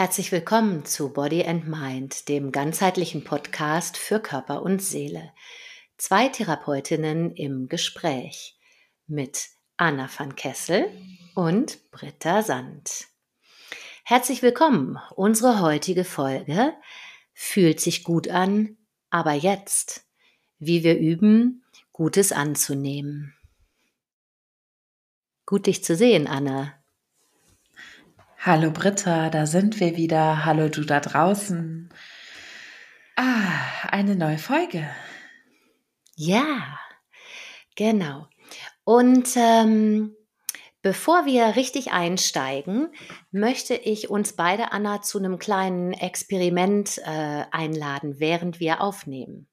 [0.00, 5.30] Herzlich willkommen zu Body and Mind, dem ganzheitlichen Podcast für Körper und Seele.
[5.98, 8.58] Zwei Therapeutinnen im Gespräch
[9.06, 10.90] mit Anna van Kessel
[11.34, 13.08] und Britta Sand.
[14.02, 14.98] Herzlich willkommen.
[15.16, 16.72] Unsere heutige Folge
[17.34, 18.78] fühlt sich gut an,
[19.10, 20.06] aber jetzt,
[20.58, 23.34] wie wir üben, Gutes anzunehmen.
[25.44, 26.79] Gut dich zu sehen, Anna.
[28.42, 30.46] Hallo Britta, da sind wir wieder.
[30.46, 31.90] Hallo du da draußen.
[33.14, 34.88] Ah, eine neue Folge.
[36.16, 36.78] Ja,
[37.76, 38.28] genau.
[38.84, 40.16] Und ähm,
[40.80, 42.88] bevor wir richtig einsteigen,
[43.30, 49.48] möchte ich uns beide, Anna, zu einem kleinen Experiment äh, einladen, während wir aufnehmen.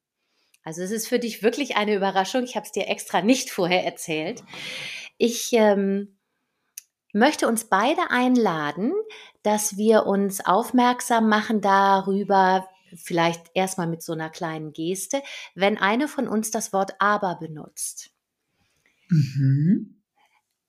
[0.63, 2.45] Also es ist für dich wirklich eine Überraschung.
[2.45, 4.43] Ich habe es dir extra nicht vorher erzählt.
[5.17, 6.16] Ich ähm,
[7.17, 8.93] möchte uns beide einladen,
[9.43, 15.21] dass wir uns aufmerksam machen darüber, vielleicht erstmal mit so einer kleinen Geste,
[15.55, 18.11] wenn eine von uns das Wort aber benutzt.
[19.09, 20.01] Mhm.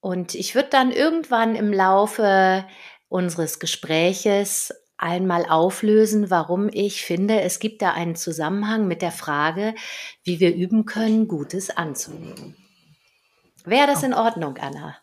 [0.01, 2.65] Und ich würde dann irgendwann im Laufe
[3.09, 9.73] unseres Gespräches einmal auflösen, warum ich finde, es gibt da einen Zusammenhang mit der Frage,
[10.23, 12.55] wie wir üben können, Gutes anzunehmen.
[13.65, 14.97] Wäre das in Ordnung, Anna?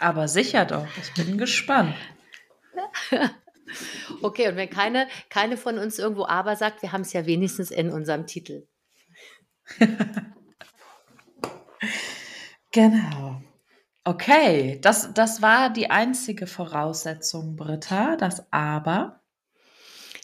[0.00, 1.94] Aber sicher doch, ich bin gespannt.
[4.22, 7.70] okay, und wenn keine, keine von uns irgendwo aber sagt, wir haben es ja wenigstens
[7.70, 8.66] in unserem Titel.
[12.72, 13.42] genau.
[14.04, 19.20] Okay, das, das war die einzige Voraussetzung, Britta, das aber.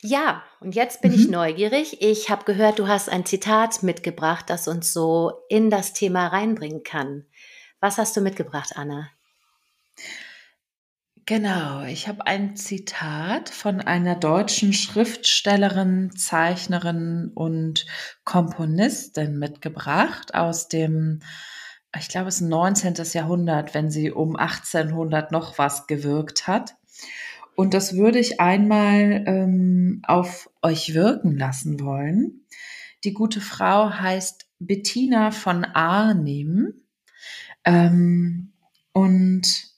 [0.01, 1.19] Ja, und jetzt bin mhm.
[1.19, 2.01] ich neugierig.
[2.01, 6.83] Ich habe gehört, du hast ein Zitat mitgebracht, das uns so in das Thema reinbringen
[6.83, 7.27] kann.
[7.81, 9.11] Was hast du mitgebracht, Anna?
[11.27, 17.87] Genau, ich habe ein Zitat von einer deutschen Schriftstellerin, Zeichnerin und
[18.25, 21.21] Komponistin mitgebracht aus dem,
[21.99, 22.95] ich glaube, es ist ein 19.
[23.15, 26.75] Jahrhundert, wenn sie um 1800 noch was gewirkt hat.
[27.57, 32.45] Und das würde ich einmal ähm, auf euch wirken lassen wollen.
[33.03, 36.83] Die gute Frau heißt Bettina von Arnim.
[37.65, 38.53] Ähm,
[38.93, 39.74] und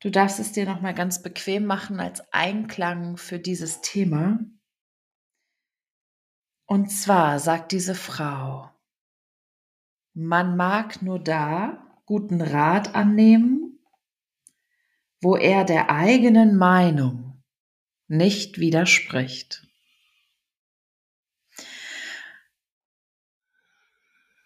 [0.00, 4.38] Du darfst es dir nochmal ganz bequem machen als Einklang für dieses Thema.
[6.66, 8.70] Und zwar sagt diese Frau,
[10.14, 13.80] man mag nur da guten Rat annehmen,
[15.20, 17.42] wo er der eigenen Meinung
[18.06, 19.66] nicht widerspricht.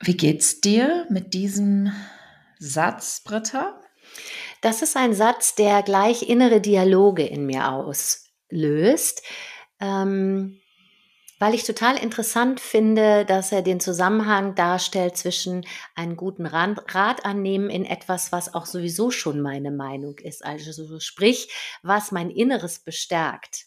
[0.01, 1.93] Wie geht's dir mit diesem
[2.59, 3.81] Satz, Britta?
[4.62, 9.23] Das ist ein Satz, der gleich innere Dialoge in mir auslöst,
[9.81, 10.61] ähm,
[11.41, 17.71] weil ich total interessant finde, dass er den Zusammenhang darstellt zwischen einen guten Rat annehmen
[17.71, 20.45] in etwas, was auch sowieso schon meine Meinung ist.
[20.45, 21.53] Also sprich,
[21.83, 23.65] was mein Inneres bestärkt.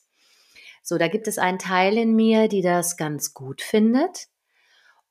[0.81, 4.27] So, da gibt es einen Teil in mir, die das ganz gut findet.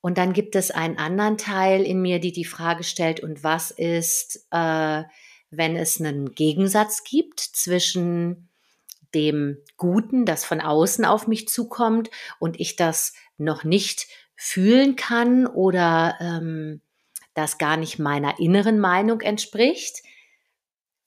[0.01, 3.69] Und dann gibt es einen anderen Teil in mir, die die Frage stellt, und was
[3.69, 5.03] ist, äh,
[5.49, 8.49] wenn es einen Gegensatz gibt zwischen
[9.13, 15.47] dem Guten, das von außen auf mich zukommt und ich das noch nicht fühlen kann
[15.47, 16.81] oder ähm,
[17.33, 20.03] das gar nicht meiner inneren Meinung entspricht.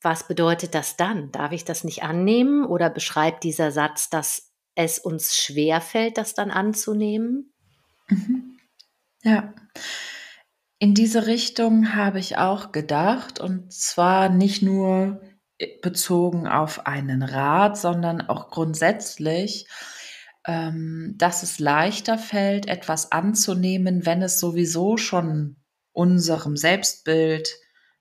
[0.00, 1.32] Was bedeutet das dann?
[1.32, 6.34] Darf ich das nicht annehmen oder beschreibt dieser Satz, dass es uns schwer fällt, das
[6.34, 7.53] dann anzunehmen?
[8.09, 8.59] Mhm.
[9.22, 9.53] Ja.
[10.81, 15.21] In diese Richtung habe ich auch gedacht und zwar nicht nur
[15.83, 19.67] bezogen auf einen Rat, sondern auch grundsätzlich,
[20.47, 25.56] ähm, dass es leichter fällt, etwas anzunehmen, wenn es sowieso schon
[25.93, 27.49] unserem Selbstbild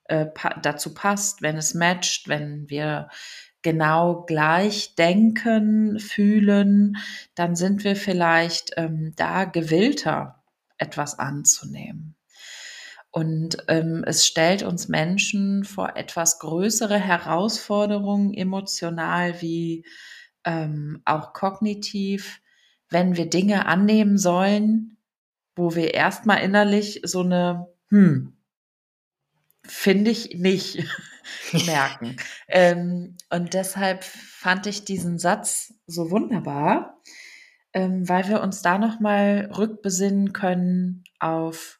[0.05, 0.27] äh,
[0.61, 3.09] dazu passt, wenn es matcht, wenn wir
[3.63, 6.97] genau gleich denken, fühlen,
[7.33, 10.43] dann sind wir vielleicht ähm, da gewillter,
[10.77, 12.16] etwas anzunehmen.
[13.11, 19.85] Und ähm, es stellt uns Menschen vor etwas größere Herausforderungen emotional wie
[20.45, 22.41] ähm, auch kognitiv,
[22.89, 24.97] wenn wir Dinge annehmen sollen,
[25.55, 28.37] wo wir erstmal innerlich so eine, hm,
[29.65, 30.85] finde ich nicht
[31.65, 32.17] merken.
[32.47, 37.01] ähm, und deshalb fand ich diesen Satz so wunderbar,
[37.73, 41.76] ähm, weil wir uns da nochmal rückbesinnen können auf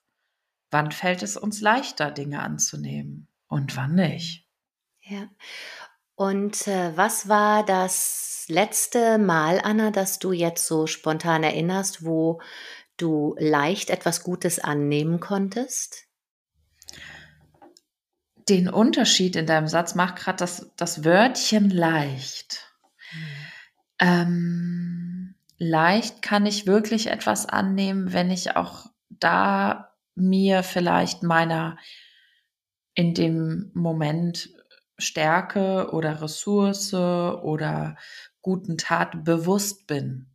[0.70, 4.46] Wann fällt es uns leichter, Dinge anzunehmen und wann nicht?
[5.02, 5.30] Ja.
[6.16, 12.42] Und äh, was war das letzte Mal, Anna, dass du jetzt so spontan erinnerst, wo
[12.98, 16.06] du leicht etwas Gutes annehmen konntest?
[18.50, 22.66] Den Unterschied in deinem Satz macht gerade das, das Wörtchen leicht.
[23.12, 23.48] Mhm.
[24.00, 29.87] Ähm, leicht kann ich wirklich etwas annehmen, wenn ich auch da
[30.18, 31.78] mir vielleicht meiner
[32.94, 34.50] in dem Moment
[34.98, 37.96] Stärke oder Ressource oder
[38.42, 40.32] guten Tat bewusst bin.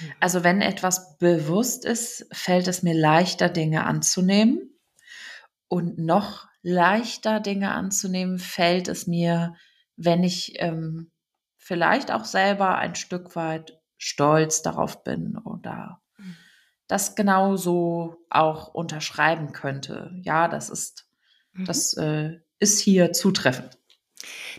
[0.00, 0.12] Mhm.
[0.20, 4.78] Also wenn etwas bewusst ist, fällt es mir leichter, Dinge anzunehmen.
[5.66, 9.54] Und noch leichter, Dinge anzunehmen, fällt es mir,
[9.96, 11.10] wenn ich ähm,
[11.56, 16.00] vielleicht auch selber ein Stück weit stolz darauf bin oder.
[16.88, 20.10] Das genauso auch unterschreiben könnte.
[20.22, 21.06] Ja, das ist,
[21.52, 21.64] mhm.
[21.66, 23.78] das äh, ist hier zutreffend.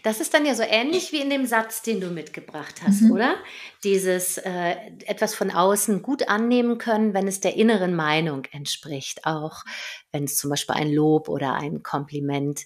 [0.04, 3.12] Das ist dann ja so ähnlich wie in dem Satz, den du mitgebracht hast, mhm.
[3.12, 3.36] oder?
[3.84, 9.64] Dieses äh, etwas von außen gut annehmen können, wenn es der inneren Meinung entspricht, auch
[10.12, 12.66] wenn es zum Beispiel ein Lob oder ein Kompliment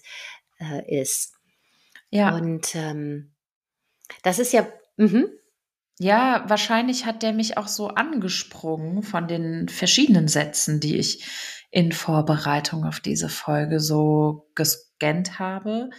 [0.60, 1.34] äh, ist.
[2.10, 2.36] Ja.
[2.36, 3.34] Und ähm,
[4.22, 4.66] das ist ja.
[4.96, 5.24] Mh.
[5.98, 11.24] Ja, wahrscheinlich hat der mich auch so angesprungen von den verschiedenen Sätzen, die ich
[11.70, 15.90] in Vorbereitung auf diese Folge so gescannt habe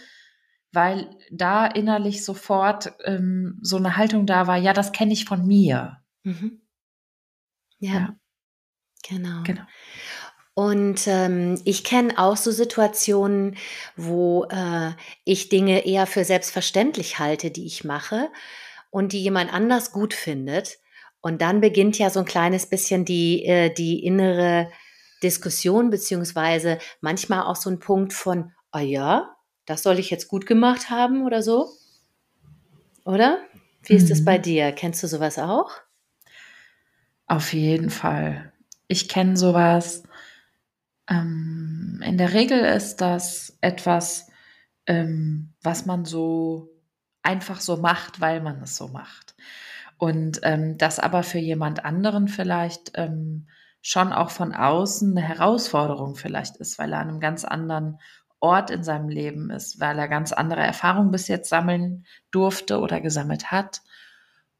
[0.76, 5.44] weil da innerlich sofort ähm, so eine Haltung da war, ja, das kenne ich von
[5.46, 5.96] mir.
[6.22, 6.60] Mhm.
[7.78, 8.16] Ja, ja,
[9.08, 9.42] genau.
[9.42, 9.62] genau.
[10.54, 13.56] Und ähm, ich kenne auch so Situationen,
[13.96, 14.92] wo äh,
[15.24, 18.28] ich Dinge eher für selbstverständlich halte, die ich mache
[18.90, 20.78] und die jemand anders gut findet.
[21.20, 24.70] Und dann beginnt ja so ein kleines bisschen die, äh, die innere
[25.22, 30.46] Diskussion, beziehungsweise manchmal auch so ein Punkt von, oh ja, das soll ich jetzt gut
[30.46, 31.68] gemacht haben oder so?
[33.04, 33.40] Oder?
[33.82, 34.42] Wie ist es bei mhm.
[34.42, 34.72] dir?
[34.72, 35.70] Kennst du sowas auch?
[37.26, 38.52] Auf jeden Fall.
[38.88, 40.04] Ich kenne sowas.
[41.08, 44.28] Ähm, in der Regel ist das etwas,
[44.86, 46.68] ähm, was man so
[47.26, 49.34] einfach so macht, weil man es so macht.
[49.98, 53.48] Und ähm, das aber für jemand anderen vielleicht ähm,
[53.82, 57.98] schon auch von außen eine Herausforderung vielleicht ist, weil er an einem ganz anderen
[58.40, 63.00] Ort in seinem Leben ist, weil er ganz andere Erfahrungen bis jetzt sammeln durfte oder
[63.00, 63.82] gesammelt hat.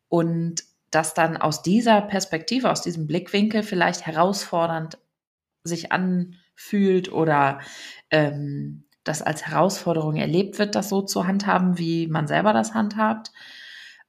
[0.08, 4.98] Und das dann aus dieser Perspektive, aus diesem Blickwinkel vielleicht herausfordernd
[5.62, 7.60] sich anfühlt oder
[8.10, 13.32] ähm, das als Herausforderung erlebt wird, das so zu handhaben, wie man selber das handhabt.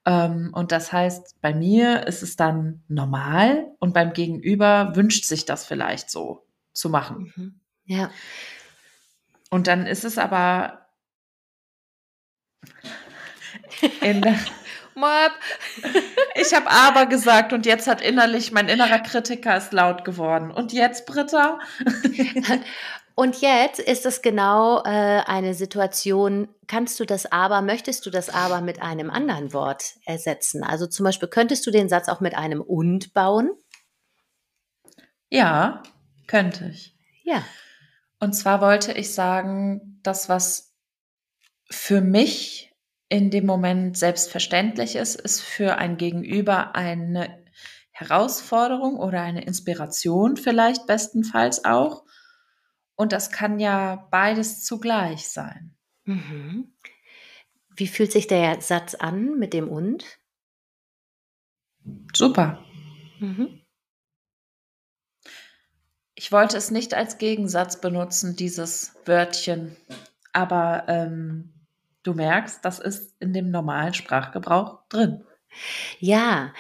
[0.06, 5.46] Ähm, und das heißt, bei mir ist es dann normal und beim Gegenüber wünscht sich
[5.46, 7.34] das vielleicht so zu machen.
[7.36, 7.60] Mhm.
[7.86, 8.10] Ja.
[9.50, 10.88] Und dann ist es aber
[14.02, 14.38] in der
[16.36, 20.50] ich habe aber gesagt und jetzt hat innerlich mein innerer Kritiker ist laut geworden.
[20.50, 21.60] Und jetzt, Britta?
[23.20, 28.30] und jetzt ist es genau äh, eine Situation, kannst du das aber, möchtest du das
[28.30, 30.64] aber mit einem anderen Wort ersetzen?
[30.64, 33.50] Also zum Beispiel könntest du den Satz auch mit einem und bauen?
[35.32, 35.82] Ja,
[36.28, 36.96] könnte ich.
[37.24, 37.44] Ja.
[38.20, 40.76] Und zwar wollte ich sagen, das, was
[41.72, 42.72] für mich
[43.10, 47.44] in dem Moment selbstverständlich ist, ist für ein Gegenüber eine
[47.90, 52.04] Herausforderung oder eine Inspiration vielleicht bestenfalls auch.
[52.98, 55.76] Und das kann ja beides zugleich sein.
[56.06, 56.74] Mhm.
[57.76, 60.04] Wie fühlt sich der Satz an mit dem und?
[62.14, 62.66] Super.
[63.20, 63.62] Mhm.
[66.16, 69.78] Ich wollte es nicht als Gegensatz benutzen, dieses Wörtchen,
[70.34, 71.54] aber ähm,
[72.02, 75.24] du merkst, das ist in dem normalen Sprachgebrauch drin.
[76.00, 76.54] Ja,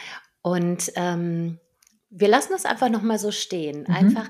[0.43, 1.59] und ähm,
[2.09, 3.81] wir lassen das einfach nochmal so stehen.
[3.81, 3.93] Mhm.
[3.95, 4.29] Einfach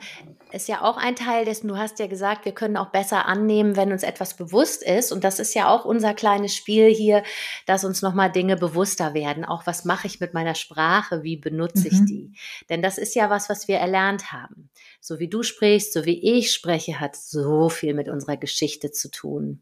[0.51, 3.75] ist ja auch ein Teil dessen, du hast ja gesagt, wir können auch besser annehmen,
[3.75, 5.11] wenn uns etwas bewusst ist.
[5.11, 7.23] Und das ist ja auch unser kleines Spiel hier,
[7.67, 9.45] dass uns nochmal Dinge bewusster werden.
[9.45, 11.21] Auch was mache ich mit meiner Sprache?
[11.21, 11.85] Wie benutze mhm.
[11.85, 12.31] ich die?
[12.69, 14.69] Denn das ist ja was, was wir erlernt haben.
[14.99, 19.11] So wie du sprichst, so wie ich spreche, hat so viel mit unserer Geschichte zu
[19.11, 19.61] tun.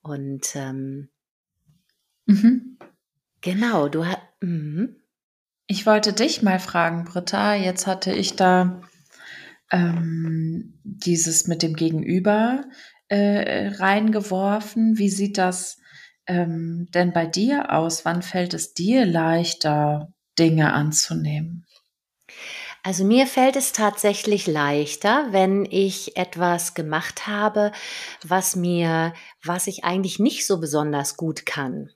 [0.00, 1.08] Und ähm,
[2.24, 2.78] mhm.
[3.42, 4.18] genau, du hast.
[4.40, 5.01] Mhm.
[5.66, 7.54] Ich wollte dich mal fragen, Britta.
[7.54, 8.82] Jetzt hatte ich da
[9.70, 12.64] ähm, dieses mit dem Gegenüber
[13.08, 14.98] äh, reingeworfen.
[14.98, 15.78] Wie sieht das
[16.26, 18.04] ähm, denn bei dir aus?
[18.04, 21.66] Wann fällt es dir leichter, Dinge anzunehmen?
[22.82, 27.70] Also mir fällt es tatsächlich leichter, wenn ich etwas gemacht habe,
[28.26, 29.14] was mir,
[29.44, 31.90] was ich eigentlich nicht so besonders gut kann.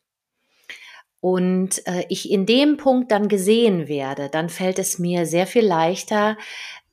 [1.20, 5.64] Und äh, ich in dem Punkt dann gesehen werde, dann fällt es mir sehr viel
[5.64, 6.36] leichter,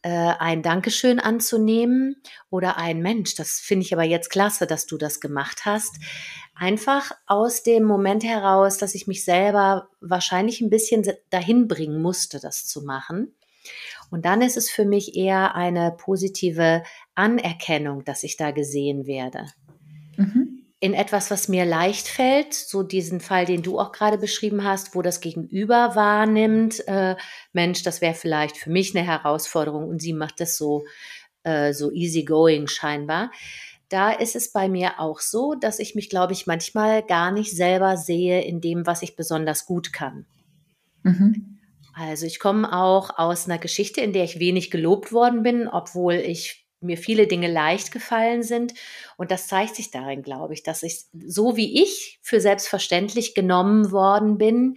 [0.04, 4.98] äh, ein Dankeschön anzunehmen oder ein Mensch, das finde ich aber jetzt klasse, dass du
[4.98, 5.96] das gemacht hast.
[6.56, 12.40] Einfach aus dem Moment heraus, dass ich mich selber wahrscheinlich ein bisschen dahin bringen musste,
[12.40, 13.34] das zu machen.
[14.12, 16.84] Und dann ist es für mich eher eine positive
[17.16, 19.48] Anerkennung, dass ich da gesehen werde.
[20.18, 20.43] Mhm.
[20.84, 24.96] In etwas, was mir leicht fällt, so diesen Fall, den du auch gerade beschrieben hast,
[24.96, 27.16] wo das Gegenüber wahrnimmt, äh,
[27.54, 30.84] Mensch, das wäre vielleicht für mich eine Herausforderung und sie macht das so,
[31.44, 33.32] äh, so easygoing scheinbar.
[33.88, 37.56] Da ist es bei mir auch so, dass ich mich, glaube ich, manchmal gar nicht
[37.56, 40.26] selber sehe in dem, was ich besonders gut kann.
[41.04, 41.60] Mhm.
[41.94, 46.16] Also ich komme auch aus einer Geschichte, in der ich wenig gelobt worden bin, obwohl
[46.16, 48.74] ich mir viele Dinge leicht gefallen sind.
[49.18, 53.92] Und das zeigt sich darin, glaube ich, dass ich so wie ich für selbstverständlich genommen
[53.92, 54.76] worden bin,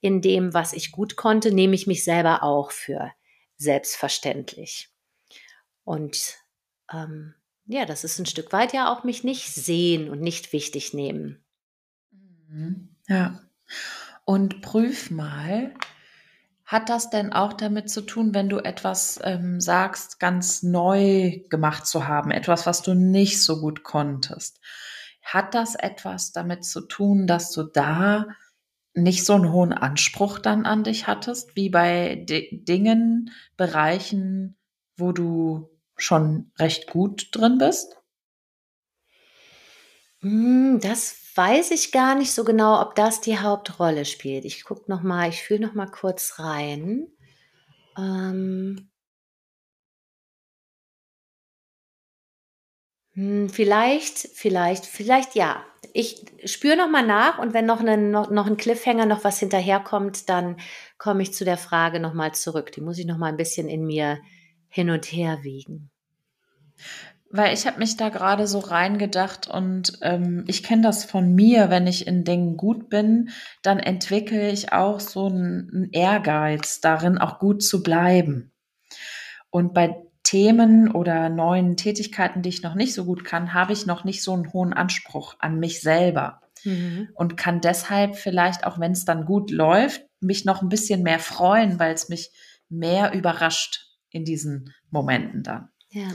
[0.00, 3.12] in dem, was ich gut konnte, nehme ich mich selber auch für
[3.56, 4.90] selbstverständlich.
[5.84, 6.36] Und
[6.92, 7.34] ähm,
[7.66, 11.44] ja, das ist ein Stück weit ja auch mich nicht sehen und nicht wichtig nehmen.
[12.10, 12.88] Mhm.
[13.08, 13.40] Ja.
[14.24, 15.74] Und prüf mal,
[16.68, 21.86] hat das denn auch damit zu tun, wenn du etwas ähm, sagst, ganz neu gemacht
[21.86, 24.60] zu haben, etwas, was du nicht so gut konntest?
[25.22, 28.26] Hat das etwas damit zu tun, dass du da
[28.92, 34.58] nicht so einen hohen Anspruch dann an dich hattest, wie bei D Dingen, Bereichen,
[34.98, 37.96] wo du schon recht gut drin bist?
[40.20, 44.44] Hm, das weiß ich gar nicht so genau, ob das die Hauptrolle spielt.
[44.46, 47.08] Ich gucke noch mal ich fühle noch mal kurz rein.
[47.98, 48.90] Ähm
[53.14, 55.64] Hm, vielleicht vielleicht vielleicht ja.
[55.94, 59.38] Ich spüre noch mal nach und wenn noch 'nen noch noch 'n Cliffhanger, noch was
[59.40, 60.56] hinterherkommt, dann
[60.98, 62.70] komme ich zu der Frage noch mal zurück.
[62.72, 64.18] Die muss ich noch mal 'n bisschen in mir
[64.68, 65.90] hin und her wiegen.
[67.30, 71.68] Weil ich habe mich da gerade so reingedacht und ähm, ich kenne das von mir,
[71.68, 73.30] wenn ich in Dingen gut bin,
[73.62, 78.52] dann entwickle ich auch so einen Ehrgeiz darin, auch gut zu bleiben.
[79.50, 83.86] Und bei Themen oder neuen Tätigkeiten, die ich noch nicht so gut kann, habe ich
[83.86, 86.40] noch nicht so einen hohen Anspruch an mich selber.
[86.64, 87.08] Mhm.
[87.14, 91.18] Und kann deshalb vielleicht, auch wenn es dann gut läuft, mich noch ein bisschen mehr
[91.18, 92.30] freuen, weil es mich
[92.68, 95.68] mehr überrascht in diesen Momenten dann.
[95.90, 96.08] Ja.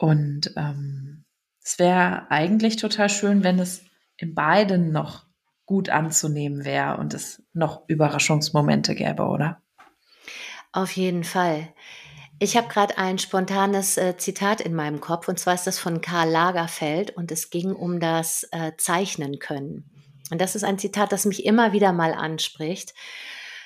[0.00, 1.26] Und ähm,
[1.62, 3.82] es wäre eigentlich total schön, wenn es
[4.16, 5.26] in beiden noch
[5.66, 9.60] gut anzunehmen wäre und es noch Überraschungsmomente gäbe, oder?
[10.72, 11.68] Auf jeden Fall.
[12.38, 16.00] Ich habe gerade ein spontanes äh, Zitat in meinem Kopf und zwar ist das von
[16.00, 19.90] Karl Lagerfeld und es ging um das äh, Zeichnen können.
[20.30, 22.94] Und das ist ein Zitat, das mich immer wieder mal anspricht.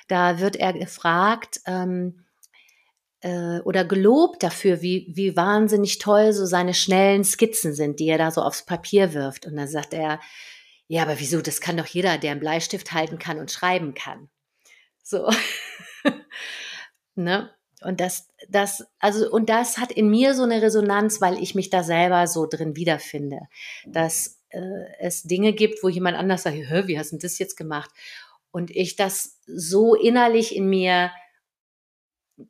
[0.09, 2.24] Da wird er gefragt, ähm,
[3.25, 8.19] äh, oder gelobt dafür, wie, wie wahnsinnig toll so seine schnellen Skizzen sind, die er
[8.19, 9.47] da so aufs Papier wirft.
[9.47, 10.19] Und dann sagt er,
[10.87, 14.29] ja, aber wieso, das kann doch jeder, der einen Bleistift halten kann und schreiben kann.
[15.03, 15.27] So.
[17.15, 17.49] ne?
[17.81, 21.71] Und das, das, also, und das hat in mir so eine Resonanz, weil ich mich
[21.71, 23.39] da selber so drin wiederfinde.
[23.87, 24.59] Dass äh,
[24.99, 27.89] es Dinge gibt, wo jemand anders sagt, Hö, wie hast du das jetzt gemacht?
[28.51, 31.11] Und ich das so innerlich in mir,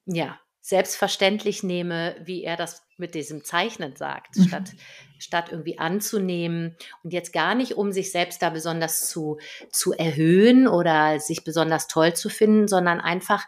[0.06, 4.48] ja, selbstverständlich nehme, wie er das mit diesem Zeichnen sagt, mhm.
[4.48, 4.74] statt,
[5.20, 9.38] statt irgendwie anzunehmen und jetzt gar nicht, um sich selbst da besonders zu,
[9.70, 13.46] zu erhöhen oder sich besonders toll zu finden, sondern einfach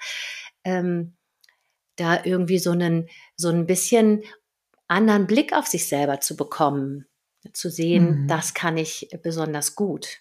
[0.64, 1.16] ähm,
[1.96, 4.22] da irgendwie so einen, so ein bisschen
[4.88, 7.08] anderen Blick auf sich selber zu bekommen,
[7.52, 8.28] zu sehen, mhm.
[8.28, 10.20] das kann ich besonders gut.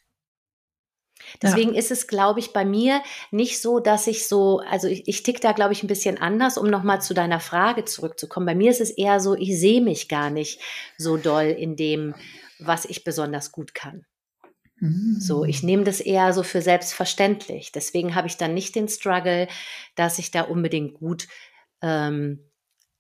[1.43, 1.79] Deswegen ja.
[1.79, 5.41] ist es, glaube ich, bei mir nicht so, dass ich so, also ich, ich tick
[5.41, 8.47] da, glaube ich, ein bisschen anders, um nochmal zu deiner Frage zurückzukommen.
[8.47, 10.61] Bei mir ist es eher so, ich sehe mich gar nicht
[10.99, 12.15] so doll in dem,
[12.59, 14.05] was ich besonders gut kann.
[15.19, 15.67] So, ich mm.
[15.67, 17.73] nehme das eher so für selbstverständlich.
[17.73, 19.49] Deswegen habe ich dann nicht den Struggle,
[19.95, 21.29] dass ich da unbedingt gut
[21.81, 22.51] ähm,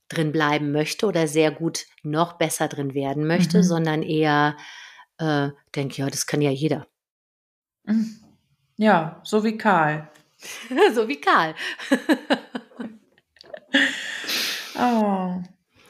[0.08, 3.62] drin bleiben möchte oder sehr gut noch besser drin werden möchte, mhm.
[3.62, 4.56] sondern eher
[5.18, 6.86] äh, denke, ja, das kann ja jeder.
[7.86, 8.16] Mhm.
[8.76, 10.08] Ja, so wie Karl.
[10.94, 11.54] so wie Karl.
[14.78, 15.42] oh,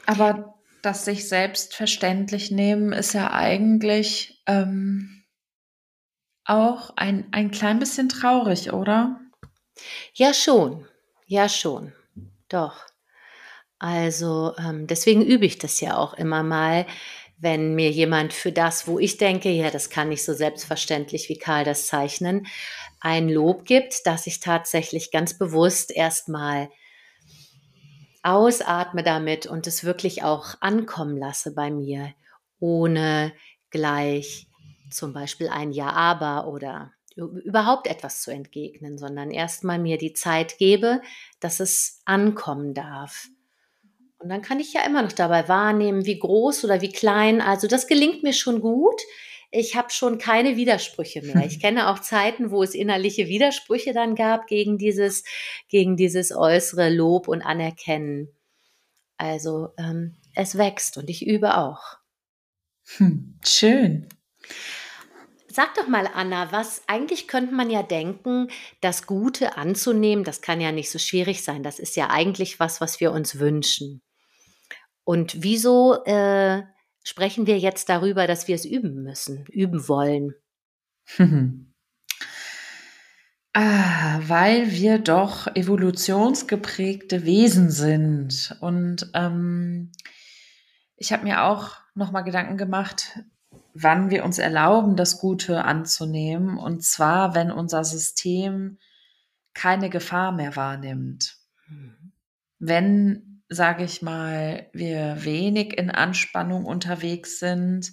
[0.05, 5.23] aber das sich selbstverständlich nehmen ist ja eigentlich ähm,
[6.45, 9.19] auch ein, ein klein bisschen traurig, oder?
[10.13, 10.87] Ja, schon.
[11.25, 11.93] Ja, schon.
[12.47, 12.85] doch.
[13.79, 16.87] Also ähm, deswegen übe ich das ja auch immer mal,
[17.39, 21.37] wenn mir jemand für das, wo ich denke, ja, das kann nicht so selbstverständlich wie
[21.37, 22.47] Karl das zeichnen,
[22.99, 26.69] ein Lob gibt, dass ich tatsächlich ganz bewusst erstmal
[28.23, 32.13] ausatme damit und es wirklich auch ankommen lasse bei mir,
[32.59, 33.33] ohne
[33.69, 34.47] gleich
[34.89, 40.57] zum Beispiel ein Ja, aber oder überhaupt etwas zu entgegnen, sondern erstmal mir die Zeit
[40.57, 41.01] gebe,
[41.39, 43.27] dass es ankommen darf.
[44.19, 47.39] Und dann kann ich ja immer noch dabei wahrnehmen, wie groß oder wie klein.
[47.41, 48.99] Also das gelingt mir schon gut.
[49.51, 51.45] Ich habe schon keine Widersprüche mehr.
[51.45, 55.23] Ich kenne auch Zeiten, wo es innerliche Widersprüche dann gab gegen dieses,
[55.69, 58.29] gegen dieses äußere Lob und Anerkennen.
[59.17, 61.97] Also ähm, es wächst und ich übe auch.
[62.97, 64.07] Hm, schön.
[65.47, 70.61] Sag doch mal, Anna, was eigentlich könnte man ja denken, das Gute anzunehmen, das kann
[70.61, 71.63] ja nicht so schwierig sein.
[71.63, 74.01] Das ist ja eigentlich was, was wir uns wünschen.
[75.07, 76.63] Und wieso äh,
[77.01, 80.35] sprechen wir jetzt darüber, dass wir es üben müssen, üben wollen?
[83.53, 88.57] ah, weil wir doch evolutionsgeprägte Wesen sind.
[88.59, 89.93] Und ähm,
[90.97, 93.17] ich habe mir auch nochmal Gedanken gemacht,
[93.73, 96.57] wann wir uns erlauben, das Gute anzunehmen.
[96.57, 98.77] Und zwar, wenn unser System
[99.53, 101.37] keine Gefahr mehr wahrnimmt.
[101.69, 102.11] Mhm.
[102.59, 107.91] Wenn, sage ich mal, wir wenig in Anspannung unterwegs sind,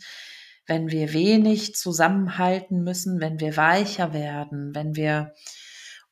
[0.66, 5.32] wenn wir wenig zusammenhalten müssen, wenn wir weicher werden, wenn wir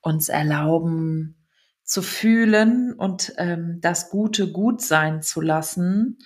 [0.01, 1.47] uns erlauben
[1.85, 6.19] zu fühlen und ähm, das Gute gut sein zu lassen,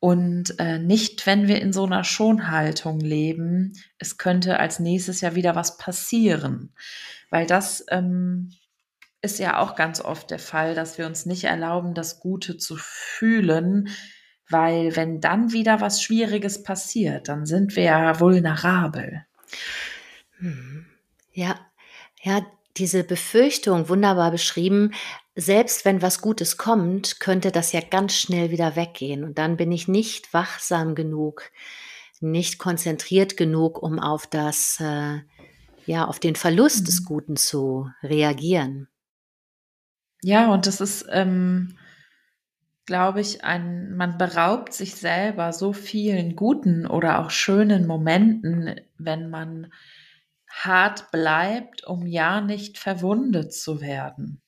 [0.00, 5.34] und äh, nicht, wenn wir in so einer Schonhaltung leben, es könnte als nächstes ja
[5.34, 6.72] wieder was passieren.
[7.30, 8.50] Weil das ähm,
[9.20, 12.76] ist ja auch ganz oft der Fall, dass wir uns nicht erlauben, das Gute zu
[12.76, 13.88] fühlen,
[14.48, 19.26] weil wenn dann wieder was Schwieriges passiert, dann sind wir ja vulnerabel.
[20.38, 20.86] Hm.
[21.32, 21.58] Ja,
[22.22, 24.92] ja, diese Befürchtung wunderbar beschrieben,
[25.34, 29.24] selbst wenn was Gutes kommt, könnte das ja ganz schnell wieder weggehen.
[29.24, 31.50] Und dann bin ich nicht wachsam genug,
[32.20, 35.18] nicht konzentriert genug, um auf das, äh,
[35.86, 36.84] ja, auf den Verlust mhm.
[36.86, 38.88] des Guten zu reagieren.
[40.22, 41.76] Ja, und das ist, ähm,
[42.86, 49.30] glaube ich, ein, man beraubt sich selber so vielen guten oder auch schönen Momenten, wenn
[49.30, 49.72] man
[50.48, 54.42] hart bleibt, um ja nicht verwundet zu werden.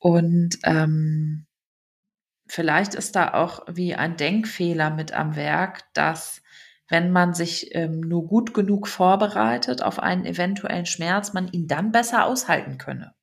[0.00, 1.46] Und ähm,
[2.46, 6.42] vielleicht ist da auch wie ein Denkfehler mit am Werk, dass
[6.88, 11.92] wenn man sich ähm, nur gut genug vorbereitet auf einen eventuellen Schmerz, man ihn dann
[11.92, 13.14] besser aushalten könne.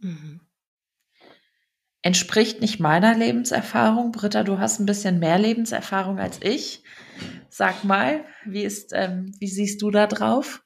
[0.00, 0.40] Mhm.
[2.08, 4.12] Entspricht nicht meiner Lebenserfahrung.
[4.12, 6.82] Britta, du hast ein bisschen mehr Lebenserfahrung als ich.
[7.50, 10.62] Sag mal, wie ist, ähm, wie siehst du da drauf?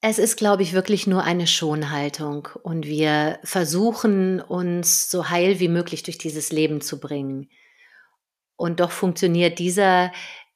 [0.00, 5.66] Es ist, glaube ich, wirklich nur eine Schonhaltung und wir versuchen uns so heil wie
[5.66, 7.50] möglich durch dieses Leben zu bringen.
[8.54, 10.12] Und doch funktioniert dieser,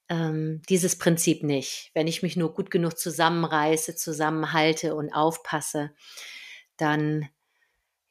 [0.09, 1.91] ähm, dieses Prinzip nicht.
[1.95, 5.91] Wenn ich mich nur gut genug zusammenreiße, zusammenhalte und aufpasse,
[6.77, 7.29] dann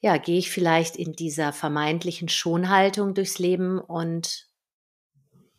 [0.04, 4.50] ja, gehe ich vielleicht in dieser vermeintlichen Schonhaltung durchs Leben und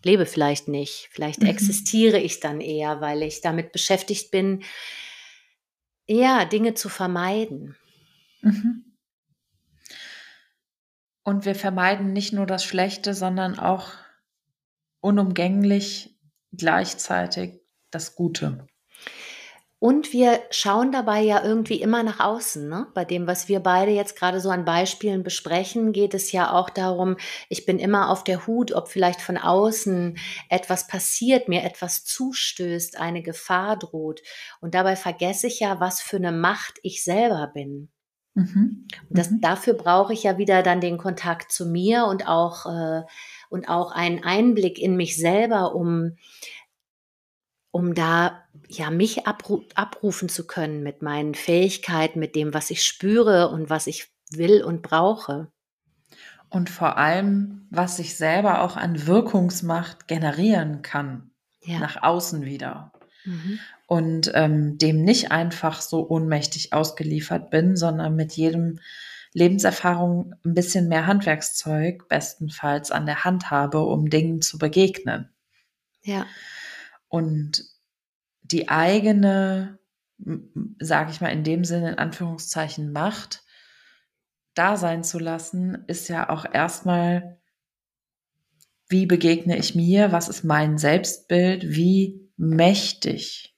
[0.05, 1.09] lebe vielleicht nicht.
[1.11, 1.49] Vielleicht mhm.
[1.49, 4.63] existiere ich dann eher, weil ich damit beschäftigt bin,
[6.07, 7.75] ja, Dinge zu vermeiden.
[8.43, 8.85] Mhm.
[11.23, 13.93] Und wir vermeiden nicht nur das Schlechte, sondern auch
[15.01, 16.19] unumgänglich
[16.53, 18.67] gleichzeitig das Gute.
[19.85, 22.71] Und wir schauen dabei ja irgendwie immer nach außen.
[22.71, 22.87] Ne?
[22.95, 26.71] Bei dem, was wir beide jetzt gerade so an Beispielen besprechen, geht es ja auch
[26.71, 27.19] darum,
[27.51, 30.17] ich bin immer auf der Hut, ob vielleicht von außen
[30.49, 34.23] etwas passiert, mir etwas zustößt, eine Gefahr droht.
[34.63, 37.91] Und dabei vergesse ich ja, was für eine Macht ich selber bin.
[38.33, 38.87] Mhm.
[39.11, 39.43] Und das, mhm.
[39.43, 43.03] dafür brauche ich ja wieder dann den Kontakt zu mir und auch, äh,
[43.51, 46.17] und auch einen Einblick in mich selber, um
[47.75, 52.85] um da ja mich abru abrufen zu können mit meinen Fähigkeiten, mit dem, was ich
[52.85, 55.49] spüre und was ich will und brauche.
[56.51, 61.33] Und vor allem, was ich selber auch an Wirkungsmacht generieren kann,
[61.65, 61.81] ja.
[61.81, 62.93] nach außen wieder.
[63.25, 63.59] Mhm.
[63.89, 68.79] Und ähm, dem nicht einfach so ohnmächtig ausgeliefert bin, sondern mit jedem
[69.33, 75.29] Lebenserfahrung ein bisschen mehr Handwerkszeug bestenfalls an der Hand habe, um Dingen zu begegnen.
[76.05, 76.25] Ja.
[77.15, 77.63] Und
[78.43, 79.79] die eigene,
[80.81, 83.45] sage ich mal in dem Sinne in Anführungszeichen, Macht
[84.55, 87.41] da sein zu lassen, ist ja auch erstmal,
[88.89, 93.57] wie begegne ich mir, was ist mein Selbstbild, wie mächtig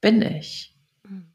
[0.00, 0.76] bin ich.
[1.04, 1.32] Mhm.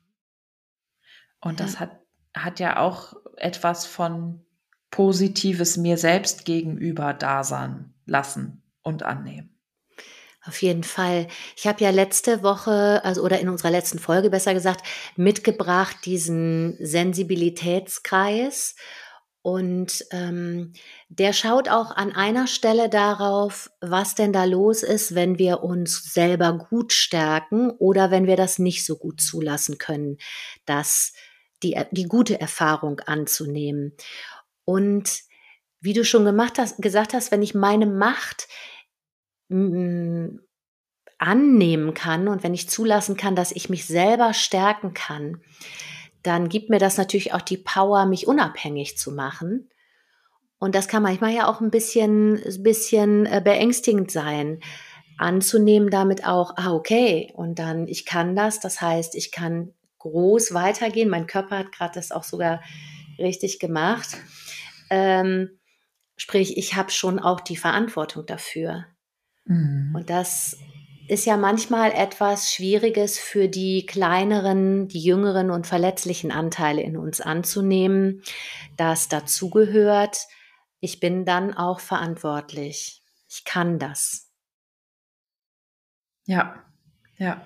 [1.40, 2.02] Und das hat,
[2.34, 4.46] hat ja auch etwas von
[4.90, 9.61] positives mir selbst gegenüber da sein lassen und annehmen.
[10.44, 11.28] Auf jeden Fall.
[11.56, 16.78] Ich habe ja letzte Woche, also oder in unserer letzten Folge besser gesagt, mitgebracht diesen
[16.80, 18.76] Sensibilitätskreis.
[19.44, 20.74] Und ähm,
[21.10, 26.14] der schaut auch an einer Stelle darauf, was denn da los ist, wenn wir uns
[26.14, 30.18] selber gut stärken oder wenn wir das nicht so gut zulassen können,
[30.66, 31.14] dass
[31.64, 33.94] die, die gute Erfahrung anzunehmen.
[34.66, 35.22] Und
[35.80, 38.48] wie du schon gemacht hast, gesagt hast, wenn ich meine Macht
[41.18, 45.42] annehmen kann und wenn ich zulassen kann, dass ich mich selber stärken kann,
[46.24, 49.70] dann gibt mir das natürlich auch die Power, mich unabhängig zu machen.
[50.60, 54.60] Und das kann manchmal ja auch ein bisschen, bisschen äh, beängstigend sein,
[55.18, 60.54] anzunehmen damit auch, ah, okay, und dann, ich kann das, das heißt, ich kann groß
[60.54, 61.10] weitergehen.
[61.10, 62.62] Mein Körper hat gerade das auch sogar
[63.20, 64.18] richtig gemacht.
[64.90, 65.60] Ähm,
[66.18, 68.86] sprich, ich habe schon auch die Verantwortung dafür.
[69.46, 69.94] Mhm.
[69.96, 70.58] Und das
[71.08, 77.20] ist ja manchmal etwas Schwieriges für die kleineren, die jüngeren und verletzlichen Anteile in uns
[77.20, 78.24] anzunehmen,
[78.78, 80.28] das dazugehört.
[80.80, 83.04] Ich bin dann auch verantwortlich.
[83.30, 84.32] Ich kann das.
[86.26, 86.64] Ja,
[87.18, 87.46] ja.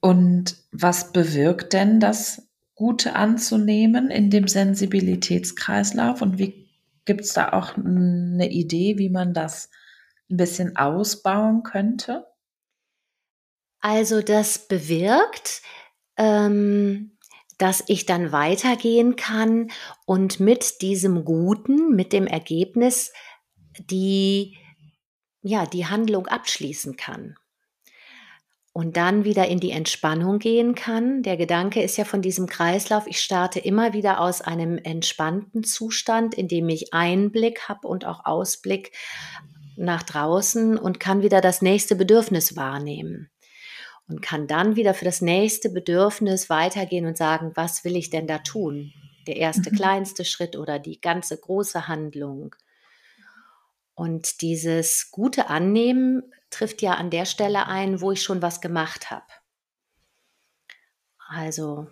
[0.00, 6.22] Und was bewirkt denn das Gute anzunehmen in dem Sensibilitätskreislauf?
[6.22, 6.70] Und wie
[7.04, 9.70] gibt es da auch eine Idee, wie man das
[10.32, 12.26] ein bisschen ausbauen könnte?
[13.80, 15.62] Also das bewirkt,
[16.16, 17.18] ähm,
[17.58, 19.70] dass ich dann weitergehen kann
[20.06, 23.12] und mit diesem Guten, mit dem Ergebnis,
[23.78, 24.56] die,
[25.42, 27.36] ja, die Handlung abschließen kann
[28.72, 31.22] und dann wieder in die Entspannung gehen kann.
[31.22, 36.34] Der Gedanke ist ja von diesem Kreislauf, ich starte immer wieder aus einem entspannten Zustand,
[36.34, 38.92] in dem ich Einblick habe und auch Ausblick
[39.76, 43.30] nach draußen und kann wieder das nächste Bedürfnis wahrnehmen
[44.08, 48.26] und kann dann wieder für das nächste Bedürfnis weitergehen und sagen, was will ich denn
[48.26, 48.92] da tun?
[49.26, 49.76] Der erste mhm.
[49.76, 52.54] kleinste Schritt oder die ganze große Handlung.
[53.94, 59.10] Und dieses gute Annehmen trifft ja an der Stelle ein, wo ich schon was gemacht
[59.10, 59.26] habe.
[61.28, 61.86] Also,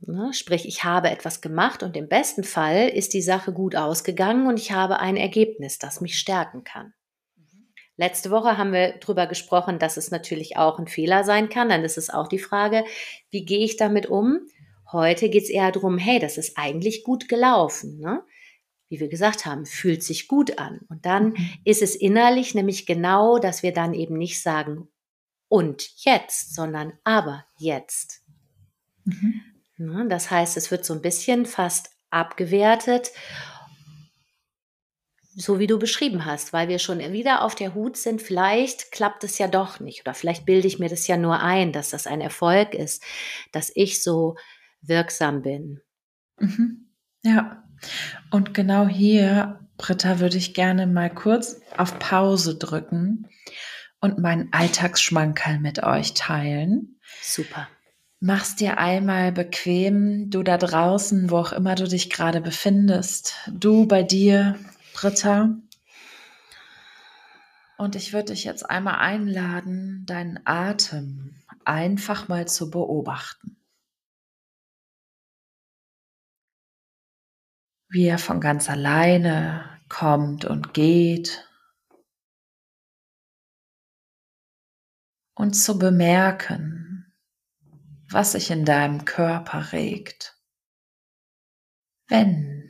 [0.00, 4.46] ne, sprich, ich habe etwas gemacht und im besten Fall ist die Sache gut ausgegangen
[4.46, 6.94] und ich habe ein Ergebnis, das mich stärken kann.
[7.96, 11.68] Letzte Woche haben wir darüber gesprochen, dass es natürlich auch ein Fehler sein kann.
[11.68, 12.84] Dann ist es auch die Frage,
[13.30, 14.40] wie gehe ich damit um?
[14.90, 17.98] Heute geht es eher darum, hey, das ist eigentlich gut gelaufen.
[17.98, 18.22] Ne?
[18.88, 20.80] Wie wir gesagt haben, fühlt sich gut an.
[20.88, 21.50] Und dann mhm.
[21.64, 24.88] ist es innerlich nämlich genau, dass wir dann eben nicht sagen,
[25.48, 28.22] und jetzt, sondern aber jetzt.
[29.04, 29.42] Mhm.
[29.76, 30.06] Ne?
[30.08, 33.12] Das heißt, es wird so ein bisschen fast abgewertet
[35.34, 39.24] so wie du beschrieben hast, weil wir schon wieder auf der Hut sind, vielleicht klappt
[39.24, 42.06] es ja doch nicht oder vielleicht bilde ich mir das ja nur ein, dass das
[42.06, 43.02] ein Erfolg ist,
[43.50, 44.36] dass ich so
[44.82, 45.80] wirksam bin.
[46.38, 46.88] Mhm.
[47.22, 47.62] Ja,
[48.30, 53.28] und genau hier, Britta, würde ich gerne mal kurz auf Pause drücken
[54.00, 56.98] und meinen Alltagsschmankerl mit euch teilen.
[57.22, 57.68] Super.
[58.20, 63.86] Mach's dir einmal bequem, du da draußen, wo auch immer du dich gerade befindest, du
[63.86, 64.56] bei dir
[65.02, 65.58] Britta.
[67.76, 73.56] Und ich würde dich jetzt einmal einladen, deinen Atem einfach mal zu beobachten.
[77.88, 81.48] Wie er von ganz alleine kommt und geht.
[85.34, 87.12] Und zu bemerken,
[88.08, 90.38] was sich in deinem Körper regt,
[92.06, 92.61] wenn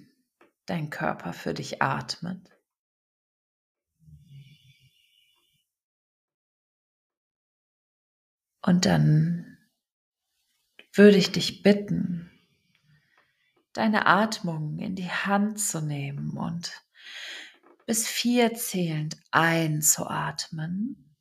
[0.73, 2.51] dein Körper für dich atmet.
[8.63, 9.59] Und dann
[10.95, 12.31] würde ich dich bitten,
[13.75, 16.73] deine Atmung in die Hand zu nehmen und
[17.85, 21.15] bis vier zählend einzuatmen,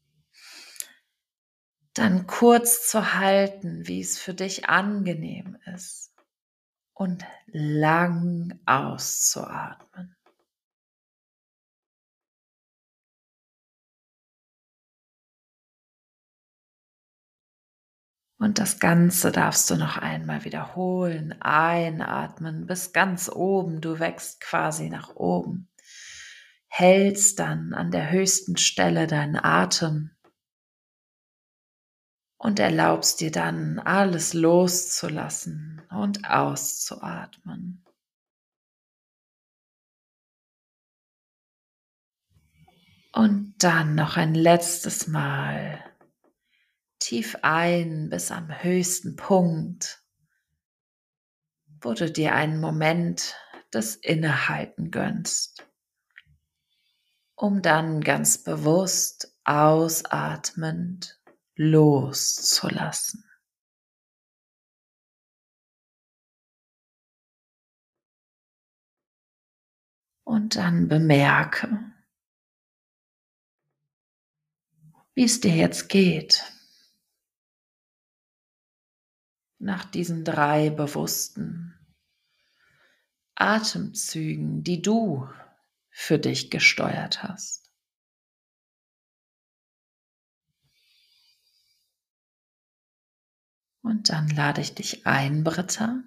[1.93, 6.10] dann kurz zu halten, wie es für dich angenehm ist
[6.93, 10.15] und lang auszuatmen.
[18.41, 21.39] Und das Ganze darfst du noch einmal wiederholen.
[21.41, 23.81] Einatmen bis ganz oben.
[23.81, 25.69] Du wächst quasi nach oben.
[26.67, 30.09] Hältst dann an der höchsten Stelle deinen Atem
[32.37, 37.85] und erlaubst dir dann alles loszulassen und auszuatmen.
[43.13, 45.83] Und dann noch ein letztes Mal
[46.99, 50.01] tief ein bis am höchsten Punkt,
[51.81, 53.35] wo du dir einen Moment
[53.73, 55.67] des Innehalten gönnst,
[57.35, 61.19] um dann ganz bewusst ausatmend
[61.55, 63.25] loszulassen.
[70.31, 71.93] Und dann bemerke,
[75.13, 76.53] wie es dir jetzt geht.
[79.59, 81.77] Nach diesen drei bewussten
[83.35, 85.27] Atemzügen, die du
[85.89, 87.69] für dich gesteuert hast.
[93.81, 96.01] Und dann lade ich dich ein, Britta,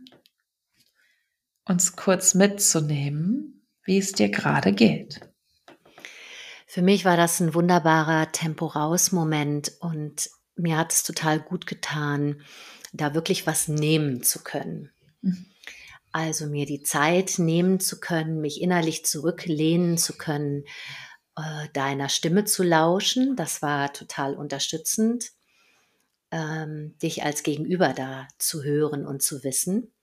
[1.66, 5.20] uns kurz mitzunehmen, wie es dir gerade geht.
[6.66, 12.42] Für mich war das ein wunderbarer Tempo-Raus-Moment und mir hat es total gut getan,
[12.92, 14.90] da wirklich was nehmen zu können.
[16.12, 20.64] Also mir die Zeit nehmen zu können, mich innerlich zurücklehnen zu können,
[21.36, 23.36] äh, deiner Stimme zu lauschen.
[23.36, 25.32] Das war total unterstützend
[26.34, 29.93] ähm, dich als Gegenüber da zu hören und zu wissen.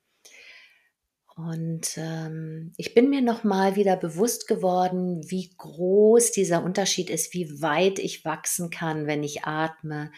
[1.47, 7.33] Und ähm, ich bin mir noch mal wieder bewusst geworden, wie groß dieser Unterschied ist,
[7.33, 10.11] wie weit ich wachsen kann, wenn ich atme,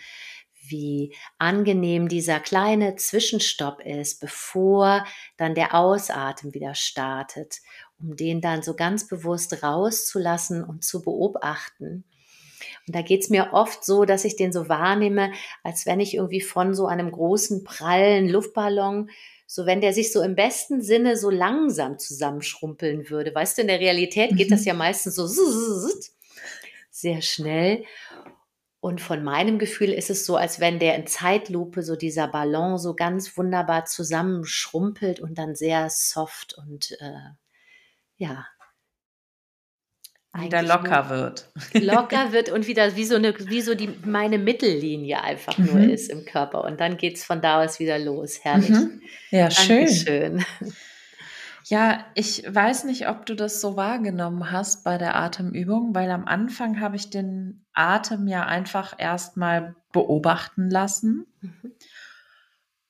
[0.67, 5.05] wie angenehm dieser kleine Zwischenstopp ist, bevor
[5.37, 7.59] dann der Ausatmen wieder startet,
[7.99, 12.03] um den dann so ganz bewusst rauszulassen und zu beobachten.
[12.85, 15.31] Und da geht es mir oft so, dass ich den so wahrnehme,
[15.63, 19.09] als wenn ich irgendwie von so einem großen, prallen Luftballon,
[19.53, 23.35] so wenn der sich so im besten Sinne so langsam zusammenschrumpeln würde.
[23.35, 24.67] Weißt du, in der Realität geht das mhm.
[24.67, 25.27] ja meistens so
[26.89, 27.83] sehr schnell.
[28.79, 32.79] Und von meinem Gefühl ist es so, als wenn der in Zeitlupe so dieser Ballon
[32.79, 37.35] so ganz wunderbar zusammenschrumpelt und dann sehr soft und äh,
[38.17, 38.47] ja,
[40.41, 41.49] wieder locker wird.
[41.73, 45.65] Locker wird und wieder wie so eine, wie so die meine Mittellinie einfach mhm.
[45.65, 46.63] nur ist im Körper.
[46.63, 48.39] Und dann geht es von da aus wieder los.
[48.43, 48.69] Herrlich.
[48.69, 49.01] Mhm.
[49.29, 49.89] Ja, schön.
[49.89, 50.45] schön.
[51.65, 56.25] Ja, ich weiß nicht, ob du das so wahrgenommen hast bei der Atemübung, weil am
[56.25, 61.25] Anfang habe ich den Atem ja einfach erstmal beobachten lassen.
[61.41, 61.71] Mhm.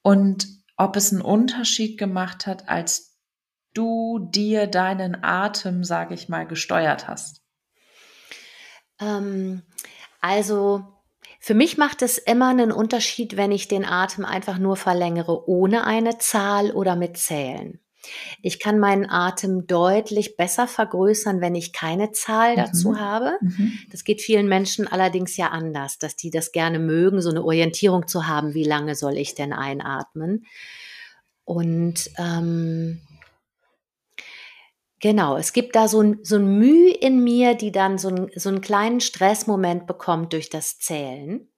[0.01, 3.12] Und ob es einen Unterschied gemacht hat, als
[3.73, 7.41] du dir deinen Atem, sage ich mal, gesteuert hast?
[8.99, 9.63] Ähm,
[10.21, 10.83] also
[11.39, 15.86] für mich macht es immer einen Unterschied, wenn ich den Atem einfach nur verlängere ohne
[15.86, 17.79] eine Zahl oder mit Zählen.
[18.41, 22.57] Ich kann meinen Atem deutlich besser vergrößern, wenn ich keine Zahl mhm.
[22.57, 23.38] dazu habe.
[23.41, 23.73] Mhm.
[23.91, 28.07] Das geht vielen Menschen allerdings ja anders, dass die das gerne mögen, so eine Orientierung
[28.07, 30.45] zu haben, wie lange soll ich denn einatmen.
[31.45, 33.01] Und ähm,
[35.04, 38.32] Genau, es gibt da so ein, so ein Mühe in mir, die dann so, ein,
[38.38, 41.50] so einen kleinen Stressmoment bekommt durch das Zählen.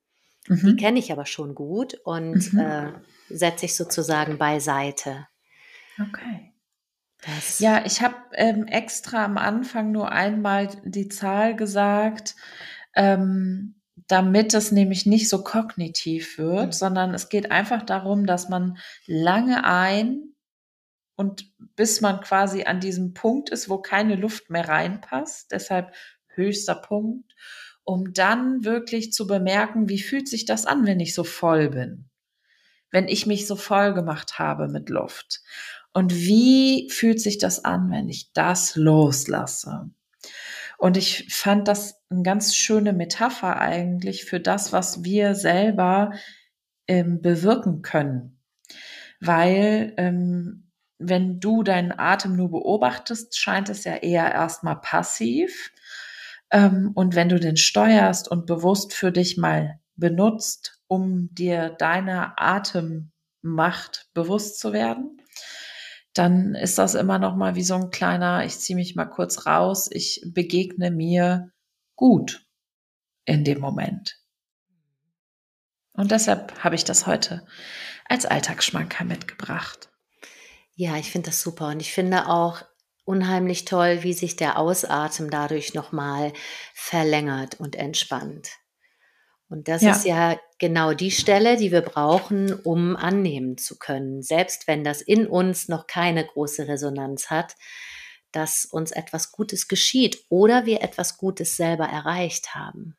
[0.47, 0.61] Mhm.
[0.65, 2.59] Die kenne ich aber schon gut und mhm.
[2.59, 2.93] äh,
[3.29, 5.27] setze ich sozusagen beiseite.
[6.01, 6.53] Okay.
[7.23, 12.35] Das ja, ich habe ähm, extra am Anfang nur einmal die Zahl gesagt,
[12.95, 13.75] ähm,
[14.07, 16.71] damit es nämlich nicht so kognitiv wird, mhm.
[16.71, 20.34] sondern es geht einfach darum, dass man lange ein
[21.15, 25.93] und bis man quasi an diesem Punkt ist, wo keine Luft mehr reinpasst, deshalb
[26.27, 27.33] höchster Punkt,
[27.83, 32.09] um dann wirklich zu bemerken, wie fühlt sich das an, wenn ich so voll bin,
[32.91, 35.41] wenn ich mich so voll gemacht habe mit Luft.
[35.93, 39.89] Und wie fühlt sich das an, wenn ich das loslasse?
[40.77, 46.11] Und ich fand das eine ganz schöne Metapher eigentlich für das, was wir selber
[46.87, 48.41] ähm, bewirken können.
[49.21, 50.64] Weil ähm,
[50.97, 55.71] wenn du deinen Atem nur beobachtest, scheint es ja eher erstmal passiv.
[56.51, 62.37] Ähm, und wenn du den steuerst und bewusst für dich mal benutzt, um dir deine
[62.37, 65.21] Atemmacht bewusst zu werden,
[66.13, 69.45] dann ist das immer noch mal wie so ein kleiner, ich ziehe mich mal kurz
[69.45, 71.51] raus, ich begegne mir
[71.95, 72.45] gut
[73.25, 74.17] in dem Moment.
[75.91, 77.45] Und deshalb habe ich das heute
[78.07, 79.89] als Alltagsschmanker mitgebracht.
[80.75, 82.63] Ja, ich finde das super und ich finde auch
[83.05, 86.33] unheimlich toll, wie sich der Ausatmen dadurch nochmal
[86.73, 88.49] verlängert und entspannt.
[89.47, 89.91] Und das ja.
[89.91, 95.01] ist ja genau die Stelle, die wir brauchen, um annehmen zu können, selbst wenn das
[95.01, 97.55] in uns noch keine große Resonanz hat,
[98.31, 102.97] dass uns etwas Gutes geschieht oder wir etwas Gutes selber erreicht haben.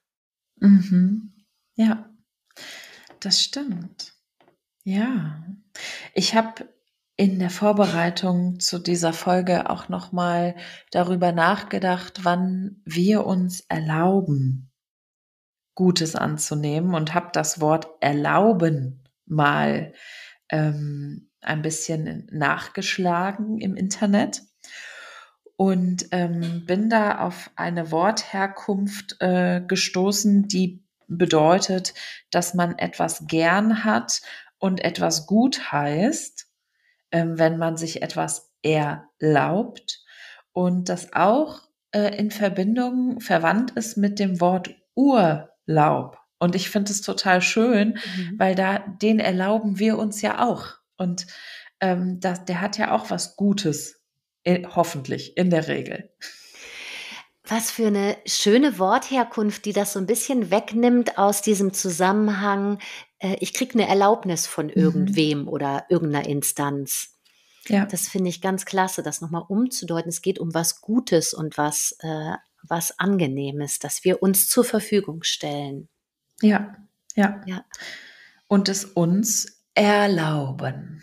[0.61, 1.35] Mhm.
[1.75, 2.09] Ja,
[3.21, 4.15] das stimmt.
[4.85, 5.45] Ja,
[6.15, 6.69] ich habe
[7.17, 10.55] in der Vorbereitung zu dieser Folge auch noch mal
[10.91, 14.71] darüber nachgedacht, wann wir uns erlauben,
[15.75, 19.93] Gutes anzunehmen und habe das Wort erlauben mal
[20.51, 24.43] ähm, ein bisschen nachgeschlagen im Internet
[25.57, 31.95] und ähm, bin da auf eine Wortherkunft äh, gestoßen, die bedeutet,
[32.31, 34.21] dass man etwas gern hat
[34.59, 36.47] und etwas gut heißt,
[37.11, 40.05] wenn man sich etwas erlaubt
[40.53, 46.19] und das auch äh, in Verbindung verwandt ist mit dem Wort Urlaub.
[46.39, 48.39] Und ich finde es total schön, mhm.
[48.39, 50.75] weil da den erlauben wir uns ja auch.
[50.97, 51.27] Und
[51.81, 54.03] ähm, das, der hat ja auch was Gutes,
[54.43, 56.11] in, hoffentlich in der Regel.
[57.49, 62.79] Was für eine schöne Wortherkunft, die das so ein bisschen wegnimmt aus diesem Zusammenhang,
[63.19, 64.73] äh, ich kriege eine Erlaubnis von mhm.
[64.73, 65.49] irgendwem mhm.
[65.49, 67.13] oder irgendeiner Instanz.
[67.69, 67.85] Ja.
[67.87, 70.09] Das finde ich ganz klasse, das nochmal umzudeuten.
[70.09, 75.23] Es geht um was Gutes und was, äh, was Angenehmes, dass wir uns zur Verfügung
[75.23, 75.89] stellen.
[76.41, 76.77] Ja,
[77.15, 77.41] ja.
[77.47, 77.65] ja.
[78.47, 81.03] Und es uns erlauben.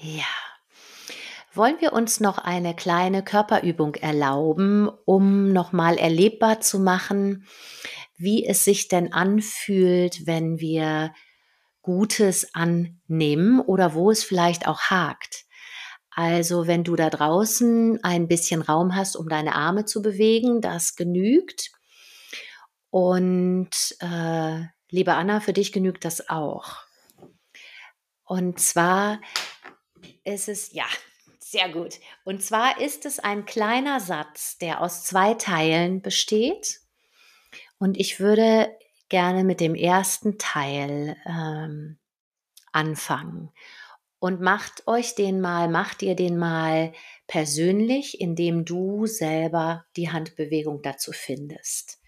[0.00, 0.24] Ja.
[1.52, 7.46] Wollen wir uns noch eine kleine Körperübung erlauben, um nochmal erlebbar zu machen,
[8.16, 11.12] wie es sich denn anfühlt, wenn wir
[11.84, 15.44] Gutes annehmen oder wo es vielleicht auch hakt?
[16.10, 20.96] Also wenn du da draußen ein bisschen Raum hast, um deine Arme zu bewegen, das
[20.96, 21.72] genügt.
[22.88, 23.68] Und
[24.00, 26.78] äh, liebe Anna, für dich genügt das auch.
[28.24, 29.20] Und zwar
[30.24, 30.86] ist es, ja,
[31.38, 32.00] sehr gut.
[32.24, 36.80] Und zwar ist es ein kleiner Satz, der aus zwei Teilen besteht.
[37.78, 38.74] Und ich würde
[39.14, 42.00] gerne mit dem ersten Teil ähm,
[42.72, 43.52] anfangen.
[44.18, 46.92] Und macht euch den mal, macht ihr den mal
[47.28, 52.02] persönlich, indem du selber die Handbewegung dazu findest.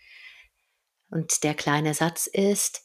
[1.08, 2.82] Und der kleine Satz ist,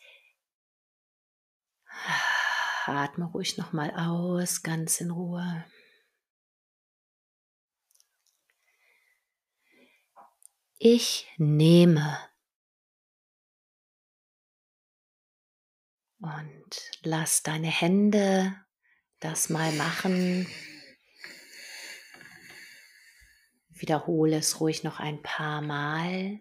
[2.86, 5.66] atme ruhig nochmal aus, ganz in Ruhe.
[10.78, 12.31] Ich nehme.
[16.22, 18.56] Und lass deine Hände
[19.20, 20.48] das mal machen.
[23.70, 26.40] Wiederhole es ruhig noch ein paar Mal.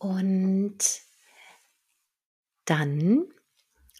[0.00, 0.78] Und
[2.64, 3.28] dann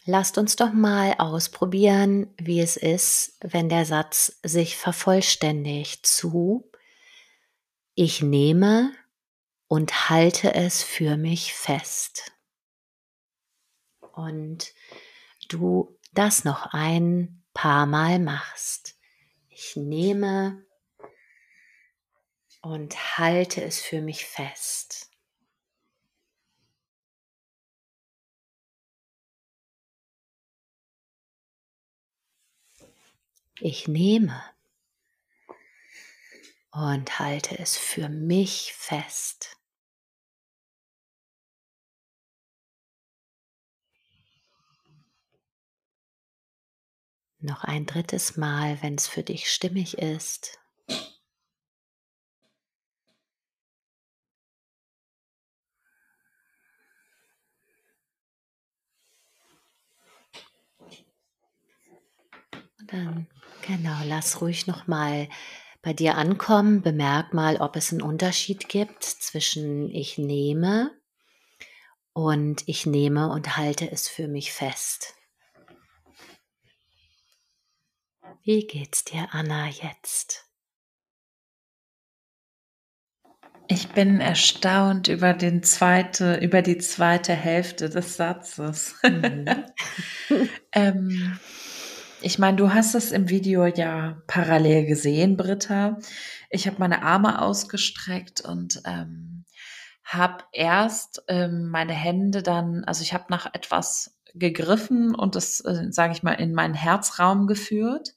[0.06, 6.70] lasst uns doch mal ausprobieren, wie es ist, wenn der Satz sich vervollständigt zu
[7.94, 8.94] Ich nehme
[9.68, 12.32] und halte es für mich fest.
[14.12, 14.72] Und
[15.50, 18.96] du das noch ein paar Mal machst.
[19.50, 20.64] Ich nehme
[22.62, 25.09] und halte es für mich fest.
[33.62, 34.42] Ich nehme
[36.70, 39.58] und halte es für mich fest.
[47.40, 50.58] Noch ein drittes Mal, wenn es für dich stimmig ist.
[62.78, 63.26] Und dann
[63.66, 65.28] Genau, lass ruhig noch mal
[65.82, 66.82] bei dir ankommen.
[66.82, 70.90] Bemerk mal, ob es einen Unterschied gibt zwischen ich nehme
[72.12, 75.14] und ich nehme und halte es für mich fest.
[78.42, 80.46] Wie geht's dir, Anna, jetzt?
[83.68, 88.96] Ich bin erstaunt über den zweite, über die zweite Hälfte des Satzes.
[89.04, 89.46] Mhm.
[90.72, 91.38] ähm,
[92.22, 95.98] ich meine, du hast es im Video ja parallel gesehen, Britta.
[96.50, 99.44] Ich habe meine Arme ausgestreckt und ähm,
[100.04, 105.86] habe erst ähm, meine Hände dann, also ich habe nach etwas gegriffen und das, äh,
[105.90, 108.14] sage ich mal, in meinen Herzraum geführt.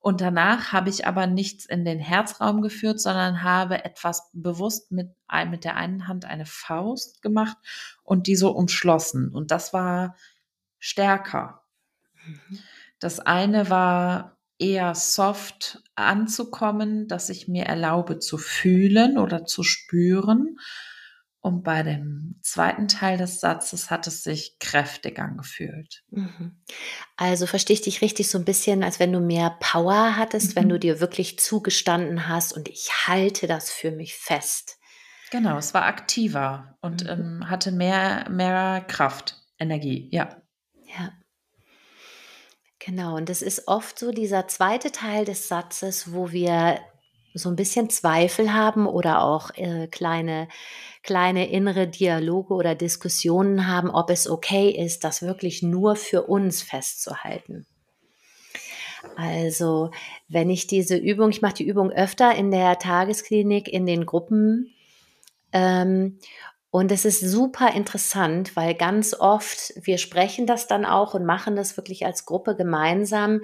[0.00, 5.14] Und danach habe ich aber nichts in den Herzraum geführt, sondern habe etwas bewusst mit,
[5.48, 7.56] mit der einen Hand eine Faust gemacht
[8.02, 9.30] und die so umschlossen.
[9.32, 10.14] Und das war
[10.78, 11.62] stärker.
[12.26, 12.58] Mhm.
[13.04, 20.56] Das eine war eher soft anzukommen, dass ich mir erlaube zu fühlen oder zu spüren.
[21.40, 26.02] Und bei dem zweiten Teil des Satzes hat es sich kräftig angefühlt.
[26.08, 26.62] Mhm.
[27.18, 30.60] Also verstehe ich dich richtig so ein bisschen, als wenn du mehr Power hattest, mhm.
[30.60, 34.78] wenn du dir wirklich zugestanden hast und ich halte das für mich fest.
[35.30, 37.10] Genau, es war aktiver und mhm.
[37.10, 40.40] ähm, hatte mehr, mehr Kraft, Energie, ja.
[40.98, 41.12] Ja.
[42.84, 46.80] Genau, und es ist oft so dieser zweite Teil des Satzes, wo wir
[47.32, 50.48] so ein bisschen Zweifel haben oder auch äh, kleine,
[51.02, 56.62] kleine innere Dialoge oder Diskussionen haben, ob es okay ist, das wirklich nur für uns
[56.62, 57.66] festzuhalten.
[59.16, 59.90] Also,
[60.28, 64.74] wenn ich diese Übung, ich mache die Übung öfter in der Tagesklinik, in den Gruppen.
[65.52, 66.18] Ähm,
[66.74, 71.54] und es ist super interessant, weil ganz oft, wir sprechen das dann auch und machen
[71.54, 73.42] das wirklich als Gruppe gemeinsam,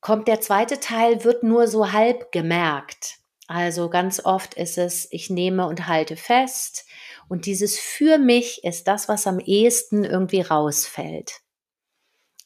[0.00, 3.18] kommt der zweite Teil, wird nur so halb gemerkt.
[3.46, 6.84] Also ganz oft ist es, ich nehme und halte fest.
[7.28, 11.42] Und dieses für mich ist das, was am ehesten irgendwie rausfällt.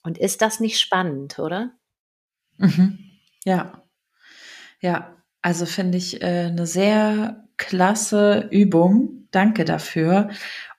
[0.02, 1.70] Und ist das nicht spannend, oder?
[2.58, 2.98] Mhm.
[3.46, 3.82] Ja.
[4.82, 10.30] Ja, also finde ich äh, eine sehr klasse Übung, Danke dafür.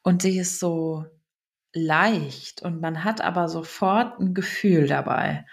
[0.01, 1.05] Und sie ist so
[1.71, 5.45] leicht und man hat aber sofort ein Gefühl dabei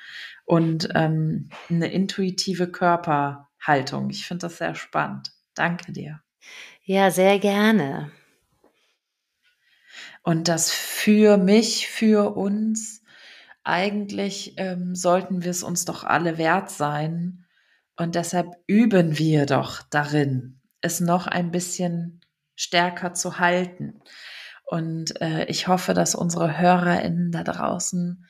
[0.47, 4.09] und ähm, eine intuitive Körperhaltung.
[4.09, 5.33] Ich finde das sehr spannend.
[5.53, 6.23] Danke dir.
[6.85, 8.11] Ja, sehr gerne.
[10.23, 13.03] Und das für mich, für uns,
[13.63, 17.42] eigentlich ähm, sollten wir es uns doch alle wert sein.
[17.97, 22.21] Und deshalb üben wir doch darin, es noch ein bisschen
[22.57, 24.01] stärker zu halten.
[24.65, 28.27] Und äh, ich hoffe, dass unsere HörerInnen da draußen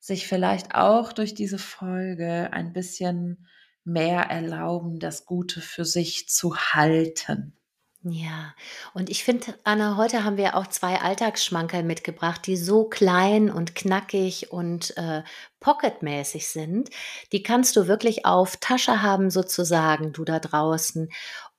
[0.00, 3.46] sich vielleicht auch durch diese Folge ein bisschen
[3.84, 7.58] mehr erlauben, das Gute für sich zu halten.
[8.06, 8.54] Ja,
[8.92, 13.74] und ich finde, Anna, heute haben wir auch zwei Alltagsschmankerl mitgebracht, die so klein und
[13.74, 15.22] knackig und äh,
[15.60, 16.90] pocketmäßig sind.
[17.32, 21.08] Die kannst du wirklich auf Tasche haben, sozusagen, du da draußen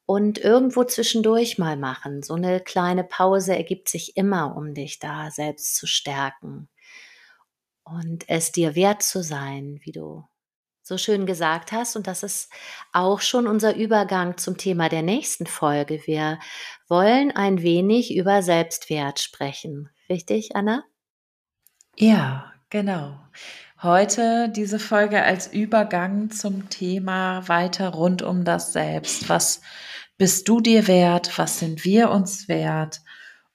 [0.05, 2.21] und irgendwo zwischendurch mal machen.
[2.21, 6.69] So eine kleine Pause ergibt sich immer, um dich da selbst zu stärken
[7.83, 10.25] und es dir wert zu sein, wie du
[10.85, 11.95] so schön gesagt hast.
[11.95, 12.51] Und das ist
[12.93, 16.01] auch schon unser Übergang zum Thema der nächsten Folge.
[16.05, 16.39] Wir
[16.87, 19.89] wollen ein wenig über Selbstwert sprechen.
[20.09, 20.83] Richtig, Anna?
[21.97, 23.19] Ja, genau.
[23.81, 29.27] Heute diese Folge als Übergang zum Thema weiter rund um das Selbst.
[29.27, 29.61] Was
[30.17, 31.35] bist du dir wert?
[31.39, 33.01] Was sind wir uns wert?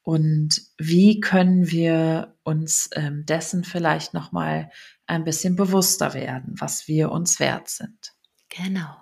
[0.02, 4.70] Und wie können wir uns ähm, dessen vielleicht noch mal
[5.11, 8.14] ein bisschen bewusster werden, was wir uns wert sind?
[8.48, 8.96] Genau.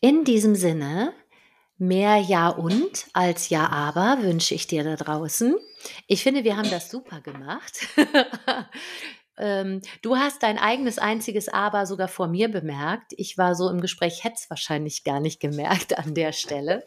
[0.00, 1.12] In diesem Sinne,
[1.78, 5.56] mehr Ja und als Ja aber wünsche ich dir da draußen.
[6.06, 7.86] Ich finde, wir haben das super gemacht.
[9.38, 13.12] Ähm, du hast dein eigenes einziges Aber sogar vor mir bemerkt.
[13.16, 16.82] Ich war so im Gespräch, hätte es wahrscheinlich gar nicht gemerkt an der Stelle.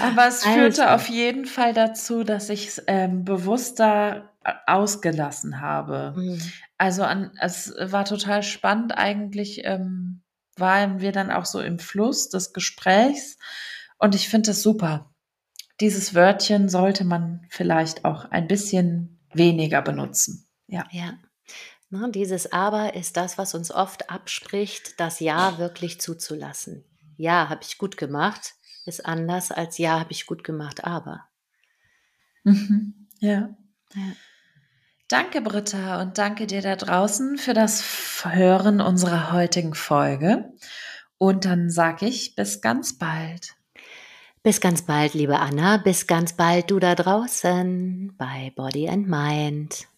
[0.00, 0.94] Aber es führte also.
[0.94, 4.30] auf jeden Fall dazu, dass ich es ähm, bewusster
[4.66, 6.14] ausgelassen habe.
[6.16, 6.40] Mhm.
[6.76, 10.22] Also an, es war total spannend eigentlich, ähm,
[10.56, 13.38] waren wir dann auch so im Fluss des Gesprächs
[13.98, 15.12] und ich finde es super.
[15.80, 20.48] Dieses Wörtchen sollte man vielleicht auch ein bisschen weniger benutzen.
[20.66, 20.86] Ja.
[20.90, 21.18] Ja.
[21.90, 26.84] Ne, dieses Aber ist das, was uns oft abspricht, das Ja wirklich zuzulassen.
[27.16, 31.24] Ja, habe ich gut gemacht, ist anders als Ja, habe ich gut gemacht, aber.
[32.44, 33.08] Mhm.
[33.20, 33.56] Ja.
[33.94, 34.12] ja.
[35.08, 37.82] Danke, Britta, und danke dir da draußen für das
[38.24, 40.52] Hören unserer heutigen Folge.
[41.16, 43.54] Und dann sage ich bis ganz bald.
[44.42, 45.78] Bis ganz bald, liebe Anna.
[45.78, 49.88] Bis ganz bald, du da draußen bei Body and Mind.